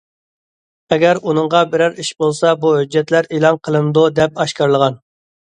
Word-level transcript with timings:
ئەگەر 0.95 1.19
ئۇنىڭغا 1.31 1.61
بىرەر 1.75 1.99
ئىش 2.05 2.11
بولسا، 2.23 2.53
بۇ 2.63 2.71
ھۆججەتلەر 2.79 3.31
ئېلان 3.37 3.61
قىلىنىدۇ 3.69 4.07
دەپ 4.23 4.43
ئاشكارىلىغان. 4.45 4.99